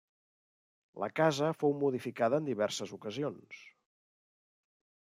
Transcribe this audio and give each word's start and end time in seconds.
La 1.03 1.09
casa 1.19 1.51
fou 1.59 1.75
modificada 1.83 2.41
en 2.43 2.49
diverses 2.49 2.99
ocasions. 2.99 3.63